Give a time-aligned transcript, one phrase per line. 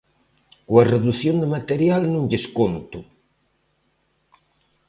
[0.67, 2.99] ¡Coa redución de material non lles conto!